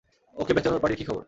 [0.35, 1.19] ওকে, bachelor পার্টির কি খবর?